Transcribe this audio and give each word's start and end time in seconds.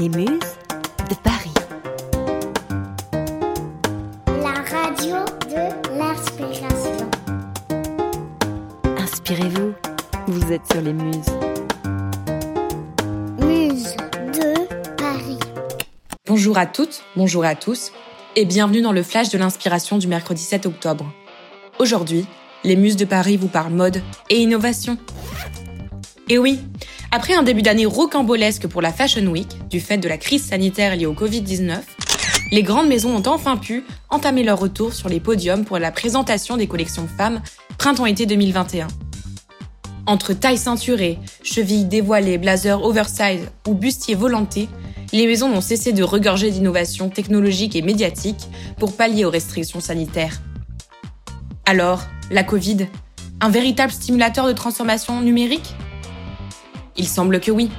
Les 0.00 0.08
Muses 0.08 0.28
de 1.10 1.14
Paris. 1.22 1.52
La 4.26 4.54
radio 4.62 5.16
de 5.46 5.98
l'inspiration. 5.98 7.10
Inspirez-vous, 8.96 9.74
vous 10.26 10.52
êtes 10.52 10.66
sur 10.72 10.80
les 10.80 10.94
Muses. 10.94 11.26
Muse 13.40 13.94
de 14.32 14.94
Paris. 14.96 15.38
Bonjour 16.26 16.56
à 16.56 16.64
toutes, 16.64 17.02
bonjour 17.14 17.44
à 17.44 17.54
tous, 17.54 17.92
et 18.36 18.46
bienvenue 18.46 18.80
dans 18.80 18.92
le 18.92 19.02
flash 19.02 19.28
de 19.28 19.36
l'inspiration 19.36 19.98
du 19.98 20.08
mercredi 20.08 20.42
7 20.42 20.64
octobre. 20.64 21.12
Aujourd'hui, 21.78 22.24
les 22.64 22.76
Muses 22.76 22.96
de 22.96 23.04
Paris 23.04 23.36
vous 23.36 23.48
parlent 23.48 23.74
mode 23.74 24.00
et 24.30 24.38
innovation. 24.38 24.96
Et 26.30 26.38
oui, 26.38 26.58
après 27.12 27.34
un 27.34 27.42
début 27.42 27.62
d'année 27.62 27.86
rocambolesque 27.86 28.68
pour 28.68 28.82
la 28.82 28.92
Fashion 28.92 29.26
Week, 29.26 29.48
du 29.68 29.80
fait 29.80 29.98
de 29.98 30.08
la 30.08 30.16
crise 30.16 30.44
sanitaire 30.44 30.94
liée 30.94 31.06
au 31.06 31.14
Covid-19, 31.14 31.78
les 32.52 32.62
grandes 32.62 32.88
maisons 32.88 33.16
ont 33.16 33.26
enfin 33.26 33.56
pu 33.56 33.84
entamer 34.10 34.44
leur 34.44 34.58
retour 34.58 34.92
sur 34.92 35.08
les 35.08 35.20
podiums 35.20 35.64
pour 35.64 35.78
la 35.78 35.90
présentation 35.90 36.56
des 36.56 36.66
collections 36.66 37.08
femmes 37.08 37.40
printemps-été 37.78 38.26
2021. 38.26 38.86
Entre 40.06 40.32
taille 40.32 40.58
ceinturée, 40.58 41.18
chevilles 41.42 41.84
dévoilées, 41.84 42.38
blazers 42.38 42.82
oversize 42.84 43.48
ou 43.66 43.74
bustiers 43.74 44.14
volantés, 44.14 44.68
les 45.12 45.26
maisons 45.26 45.48
n'ont 45.48 45.60
cessé 45.60 45.92
de 45.92 46.02
regorger 46.04 46.50
d'innovations 46.50 47.08
technologiques 47.08 47.74
et 47.74 47.82
médiatiques 47.82 48.48
pour 48.78 48.96
pallier 48.96 49.24
aux 49.24 49.30
restrictions 49.30 49.80
sanitaires. 49.80 50.40
Alors, 51.66 52.02
la 52.30 52.44
Covid, 52.44 52.86
un 53.40 53.50
véritable 53.50 53.92
stimulateur 53.92 54.46
de 54.46 54.52
transformation 54.52 55.20
numérique? 55.20 55.74
Il 57.00 57.08
semble 57.08 57.40
que 57.40 57.50
oui. 57.50 57.70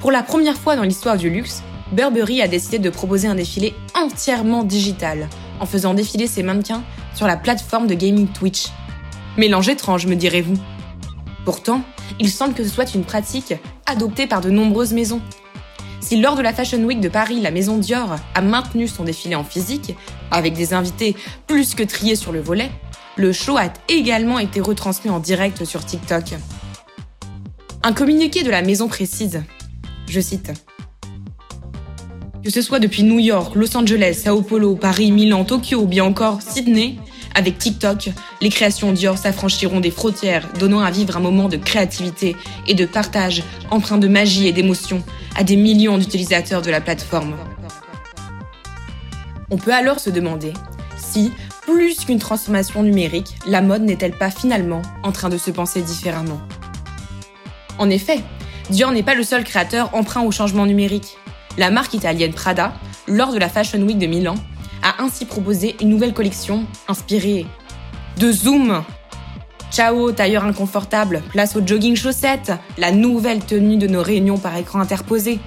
Pour 0.00 0.10
la 0.10 0.24
première 0.24 0.56
fois 0.56 0.74
dans 0.74 0.82
l'histoire 0.82 1.16
du 1.16 1.30
luxe, 1.30 1.62
Burberry 1.92 2.42
a 2.42 2.48
décidé 2.48 2.80
de 2.80 2.90
proposer 2.90 3.28
un 3.28 3.36
défilé 3.36 3.74
entièrement 3.94 4.64
digital, 4.64 5.28
en 5.60 5.66
faisant 5.66 5.94
défiler 5.94 6.26
ses 6.26 6.42
mannequins 6.42 6.82
sur 7.14 7.28
la 7.28 7.36
plateforme 7.36 7.86
de 7.86 7.94
gaming 7.94 8.26
Twitch. 8.26 8.66
Mélange 9.36 9.68
étrange, 9.68 10.06
me 10.06 10.16
direz-vous. 10.16 10.56
Pourtant, 11.44 11.82
il 12.18 12.28
semble 12.28 12.54
que 12.54 12.64
ce 12.64 12.68
soit 12.68 12.92
une 12.92 13.04
pratique 13.04 13.54
adoptée 13.86 14.26
par 14.26 14.40
de 14.40 14.50
nombreuses 14.50 14.94
maisons. 14.94 15.22
Si 16.00 16.20
lors 16.20 16.34
de 16.34 16.42
la 16.42 16.52
Fashion 16.52 16.82
Week 16.82 17.00
de 17.00 17.08
Paris, 17.08 17.40
la 17.40 17.52
maison 17.52 17.78
Dior 17.78 18.16
a 18.34 18.40
maintenu 18.40 18.88
son 18.88 19.04
défilé 19.04 19.36
en 19.36 19.44
physique, 19.44 19.94
avec 20.32 20.54
des 20.54 20.74
invités 20.74 21.14
plus 21.46 21.76
que 21.76 21.84
triés 21.84 22.16
sur 22.16 22.32
le 22.32 22.40
volet, 22.40 22.72
le 23.14 23.32
show 23.32 23.58
a 23.58 23.68
également 23.88 24.40
été 24.40 24.60
retransmis 24.60 25.12
en 25.12 25.20
direct 25.20 25.64
sur 25.64 25.84
TikTok. 25.84 26.34
Un 27.86 27.92
communiqué 27.92 28.42
de 28.42 28.50
la 28.50 28.62
maison 28.62 28.88
précise, 28.88 29.44
je 30.08 30.20
cite, 30.20 30.50
Que 32.42 32.50
ce 32.50 32.60
soit 32.60 32.80
depuis 32.80 33.04
New 33.04 33.20
York, 33.20 33.54
Los 33.54 33.76
Angeles, 33.76 34.22
Sao 34.24 34.42
Paulo, 34.42 34.74
Paris, 34.74 35.12
Milan, 35.12 35.44
Tokyo 35.44 35.82
ou 35.82 35.86
bien 35.86 36.02
encore 36.02 36.42
Sydney, 36.42 36.96
avec 37.36 37.58
TikTok, 37.58 38.10
les 38.40 38.48
créations 38.48 38.90
Dior 38.90 39.16
s'affranchiront 39.16 39.78
des 39.78 39.92
frontières, 39.92 40.48
donnant 40.58 40.80
à 40.80 40.90
vivre 40.90 41.16
un 41.16 41.20
moment 41.20 41.48
de 41.48 41.58
créativité 41.58 42.34
et 42.66 42.74
de 42.74 42.86
partage 42.86 43.44
empreint 43.70 43.98
de 43.98 44.08
magie 44.08 44.48
et 44.48 44.52
d'émotion 44.52 45.00
à 45.36 45.44
des 45.44 45.54
millions 45.54 45.96
d'utilisateurs 45.96 46.62
de 46.62 46.72
la 46.72 46.80
plateforme. 46.80 47.36
On 49.48 49.58
peut 49.58 49.72
alors 49.72 50.00
se 50.00 50.10
demander 50.10 50.52
si, 50.96 51.30
plus 51.62 52.04
qu'une 52.04 52.18
transformation 52.18 52.82
numérique, 52.82 53.36
la 53.46 53.62
mode 53.62 53.82
n'est-elle 53.82 54.18
pas 54.18 54.32
finalement 54.32 54.82
en 55.04 55.12
train 55.12 55.28
de 55.28 55.38
se 55.38 55.52
penser 55.52 55.82
différemment? 55.82 56.40
En 57.78 57.90
effet, 57.90 58.20
Dior 58.70 58.90
n'est 58.92 59.02
pas 59.02 59.14
le 59.14 59.22
seul 59.22 59.44
créateur 59.44 59.94
emprunt 59.94 60.22
au 60.22 60.30
changement 60.30 60.66
numérique. 60.66 61.16
La 61.58 61.70
marque 61.70 61.94
italienne 61.94 62.32
Prada, 62.32 62.72
lors 63.06 63.32
de 63.32 63.38
la 63.38 63.48
Fashion 63.48 63.80
Week 63.80 63.98
de 63.98 64.06
Milan, 64.06 64.34
a 64.82 65.02
ainsi 65.02 65.24
proposé 65.24 65.76
une 65.80 65.88
nouvelle 65.88 66.12
collection 66.12 66.66
inspirée 66.88 67.46
de 68.18 68.32
Zoom. 68.32 68.82
Ciao, 69.70 70.10
tailleur 70.12 70.44
inconfortable, 70.44 71.22
place 71.30 71.56
au 71.56 71.66
jogging 71.66 71.96
chaussettes, 71.96 72.52
la 72.78 72.92
nouvelle 72.92 73.44
tenue 73.44 73.76
de 73.76 73.86
nos 73.86 74.02
réunions 74.02 74.38
par 74.38 74.56
écran 74.56 74.80
interposé. 74.80 75.38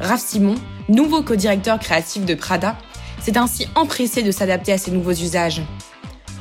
Raph 0.00 0.20
Simon, 0.20 0.54
nouveau 0.88 1.22
co-directeur 1.22 1.78
créatif 1.78 2.24
de 2.24 2.34
Prada, 2.34 2.76
s'est 3.20 3.36
ainsi 3.36 3.66
empressé 3.74 4.22
de 4.22 4.30
s'adapter 4.30 4.72
à 4.72 4.78
ces 4.78 4.90
nouveaux 4.90 5.12
usages. 5.12 5.62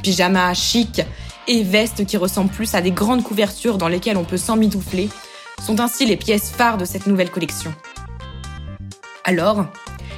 Pyjama 0.03 0.53
chic 0.53 1.01
et 1.47 1.63
vestes 1.63 2.05
qui 2.05 2.17
ressemblent 2.17 2.51
plus 2.51 2.73
à 2.75 2.81
des 2.81 2.91
grandes 2.91 3.23
couvertures 3.23 3.77
dans 3.77 3.87
lesquelles 3.87 4.17
on 4.17 4.23
peut 4.23 4.37
s'emmitoufler 4.37 5.09
sont 5.63 5.79
ainsi 5.79 6.05
les 6.05 6.17
pièces 6.17 6.51
phares 6.51 6.77
de 6.77 6.85
cette 6.85 7.07
nouvelle 7.07 7.31
collection. 7.31 7.73
Alors, 9.23 9.65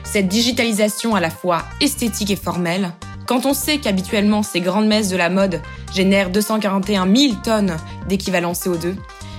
cette 0.03 0.27
digitalisation 0.27 1.15
à 1.15 1.19
la 1.19 1.29
fois 1.29 1.63
esthétique 1.81 2.31
et 2.31 2.35
formelle, 2.35 2.91
quand 3.27 3.45
on 3.45 3.53
sait 3.53 3.77
qu'habituellement 3.77 4.43
ces 4.43 4.59
grandes 4.59 4.87
messes 4.87 5.09
de 5.09 5.17
la 5.17 5.29
mode 5.29 5.61
génèrent 5.93 6.31
241 6.31 7.15
000 7.15 7.35
tonnes 7.43 7.77
d'équivalent 8.07 8.53
CO2, 8.53 8.95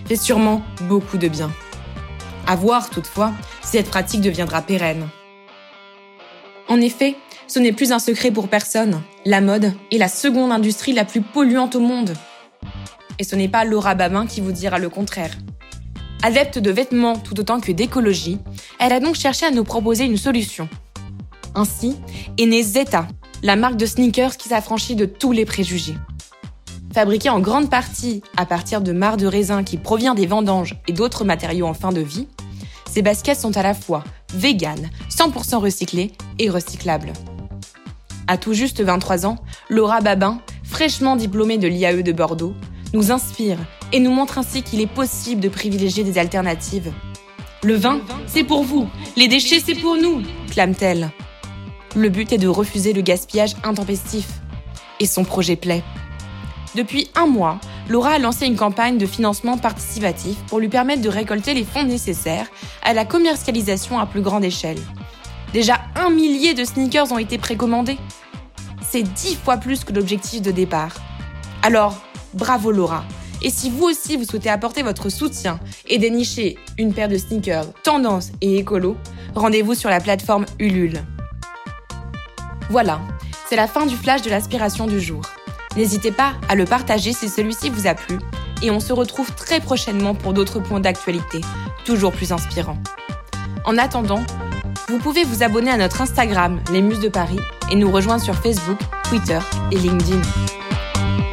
fait 0.06 0.16
sûrement 0.16 0.62
beaucoup 0.82 1.18
de 1.18 1.28
bien. 1.28 1.50
À 2.46 2.56
voir 2.56 2.90
toutefois 2.90 3.32
si 3.62 3.72
cette 3.72 3.90
pratique 3.90 4.20
deviendra 4.20 4.62
pérenne. 4.62 5.08
En 6.68 6.80
effet, 6.80 7.16
ce 7.50 7.58
n'est 7.58 7.72
plus 7.72 7.90
un 7.90 7.98
secret 7.98 8.30
pour 8.30 8.46
personne. 8.46 9.02
La 9.26 9.40
mode 9.40 9.72
est 9.90 9.98
la 9.98 10.06
seconde 10.06 10.52
industrie 10.52 10.92
la 10.92 11.04
plus 11.04 11.20
polluante 11.20 11.74
au 11.74 11.80
monde. 11.80 12.14
Et 13.18 13.24
ce 13.24 13.34
n'est 13.34 13.48
pas 13.48 13.64
Laura 13.64 13.96
Babin 13.96 14.26
qui 14.26 14.40
vous 14.40 14.52
dira 14.52 14.78
le 14.78 14.88
contraire. 14.88 15.32
Adepte 16.22 16.60
de 16.60 16.70
vêtements 16.70 17.16
tout 17.16 17.40
autant 17.40 17.58
que 17.58 17.72
d'écologie, 17.72 18.38
elle 18.78 18.92
a 18.92 19.00
donc 19.00 19.16
cherché 19.16 19.46
à 19.46 19.50
nous 19.50 19.64
proposer 19.64 20.04
une 20.04 20.16
solution. 20.16 20.68
Ainsi 21.56 21.96
est 22.38 22.46
née 22.46 22.62
Zeta, 22.62 23.08
la 23.42 23.56
marque 23.56 23.76
de 23.76 23.86
sneakers 23.86 24.36
qui 24.36 24.50
s'affranchit 24.50 24.94
de 24.94 25.06
tous 25.06 25.32
les 25.32 25.44
préjugés. 25.44 25.96
Fabriquée 26.94 27.30
en 27.30 27.40
grande 27.40 27.68
partie 27.68 28.22
à 28.36 28.46
partir 28.46 28.80
de 28.80 28.92
marc 28.92 29.16
de 29.16 29.26
raisin 29.26 29.64
qui 29.64 29.76
provient 29.76 30.14
des 30.14 30.26
vendanges 30.26 30.76
et 30.86 30.92
d'autres 30.92 31.24
matériaux 31.24 31.66
en 31.66 31.74
fin 31.74 31.90
de 31.90 32.00
vie, 32.00 32.28
ces 32.88 33.02
baskets 33.02 33.40
sont 33.40 33.56
à 33.56 33.62
la 33.62 33.74
fois 33.74 34.04
véganes, 34.34 34.90
100% 35.10 35.56
recyclées 35.56 36.12
et 36.38 36.48
recyclables. 36.48 37.12
À 38.30 38.36
tout 38.36 38.52
juste 38.52 38.80
23 38.80 39.26
ans, 39.26 39.38
Laura 39.68 40.00
Babin, 40.00 40.38
fraîchement 40.62 41.16
diplômée 41.16 41.58
de 41.58 41.66
l'IAE 41.66 42.04
de 42.04 42.12
Bordeaux, 42.12 42.54
nous 42.92 43.10
inspire 43.10 43.58
et 43.92 43.98
nous 43.98 44.12
montre 44.12 44.38
ainsi 44.38 44.62
qu'il 44.62 44.80
est 44.80 44.86
possible 44.86 45.40
de 45.40 45.48
privilégier 45.48 46.04
des 46.04 46.16
alternatives. 46.16 46.92
Le 47.64 47.74
vin, 47.74 47.98
c'est 48.28 48.44
pour 48.44 48.62
vous, 48.62 48.88
les 49.16 49.26
déchets, 49.26 49.58
c'est 49.58 49.74
pour 49.74 49.96
nous, 49.96 50.22
clame-t-elle. 50.52 51.10
Le 51.96 52.08
but 52.08 52.32
est 52.32 52.38
de 52.38 52.46
refuser 52.46 52.92
le 52.92 53.02
gaspillage 53.02 53.56
intempestif. 53.64 54.28
Et 55.00 55.06
son 55.06 55.24
projet 55.24 55.56
plaît. 55.56 55.82
Depuis 56.76 57.10
un 57.16 57.26
mois, 57.26 57.58
Laura 57.88 58.10
a 58.10 58.18
lancé 58.20 58.46
une 58.46 58.54
campagne 58.54 58.96
de 58.96 59.06
financement 59.06 59.58
participatif 59.58 60.36
pour 60.46 60.60
lui 60.60 60.68
permettre 60.68 61.02
de 61.02 61.08
récolter 61.08 61.52
les 61.52 61.64
fonds 61.64 61.82
nécessaires 61.82 62.46
à 62.84 62.94
la 62.94 63.04
commercialisation 63.04 63.98
à 63.98 64.06
plus 64.06 64.22
grande 64.22 64.44
échelle. 64.44 64.78
Déjà 65.52 65.80
un 65.96 66.10
millier 66.10 66.54
de 66.54 66.64
sneakers 66.64 67.10
ont 67.12 67.18
été 67.18 67.38
précommandés. 67.38 67.98
C'est 68.88 69.02
dix 69.02 69.36
fois 69.36 69.56
plus 69.56 69.84
que 69.84 69.92
l'objectif 69.92 70.42
de 70.42 70.50
départ. 70.50 70.94
Alors, 71.62 71.96
bravo 72.34 72.70
Laura. 72.70 73.04
Et 73.42 73.50
si 73.50 73.70
vous 73.70 73.84
aussi 73.84 74.16
vous 74.16 74.24
souhaitez 74.24 74.50
apporter 74.50 74.82
votre 74.82 75.08
soutien 75.08 75.58
et 75.88 75.98
dénicher 75.98 76.58
une 76.78 76.92
paire 76.92 77.08
de 77.08 77.16
sneakers 77.16 77.72
tendance 77.82 78.30
et 78.40 78.58
écolo, 78.58 78.96
rendez-vous 79.34 79.74
sur 79.74 79.90
la 79.90 80.00
plateforme 80.00 80.44
Ulule. 80.58 81.02
Voilà, 82.68 83.00
c'est 83.48 83.56
la 83.56 83.66
fin 83.66 83.86
du 83.86 83.96
flash 83.96 84.22
de 84.22 84.30
l'aspiration 84.30 84.86
du 84.86 85.00
jour. 85.00 85.22
N'hésitez 85.76 86.12
pas 86.12 86.34
à 86.48 86.54
le 86.54 86.64
partager 86.64 87.12
si 87.12 87.28
celui-ci 87.28 87.70
vous 87.70 87.86
a 87.86 87.94
plu 87.94 88.18
et 88.62 88.70
on 88.70 88.80
se 88.80 88.92
retrouve 88.92 89.32
très 89.34 89.60
prochainement 89.60 90.14
pour 90.14 90.32
d'autres 90.32 90.60
points 90.60 90.80
d'actualité, 90.80 91.40
toujours 91.84 92.12
plus 92.12 92.32
inspirants. 92.32 92.78
En 93.64 93.78
attendant, 93.78 94.22
vous 94.90 94.98
pouvez 94.98 95.22
vous 95.22 95.44
abonner 95.44 95.70
à 95.70 95.76
notre 95.76 96.00
Instagram, 96.00 96.60
Les 96.72 96.82
Muses 96.82 96.98
de 96.98 97.08
Paris, 97.08 97.38
et 97.70 97.76
nous 97.76 97.92
rejoindre 97.92 98.22
sur 98.22 98.34
Facebook, 98.34 98.78
Twitter 99.04 99.38
et 99.70 99.76
LinkedIn. 99.76 100.20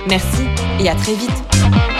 Merci 0.07 0.43
et 0.79 0.87
à 0.87 0.93
très 0.93 1.15
vite 1.15 1.96